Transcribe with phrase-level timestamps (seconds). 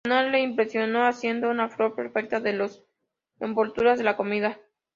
[0.03, 2.81] Konan les impresionó haciendo una flor perfecta de las
[3.39, 4.59] envolturas de la comida.